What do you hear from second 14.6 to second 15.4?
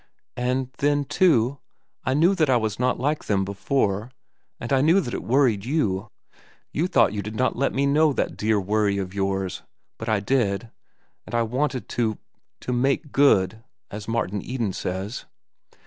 says."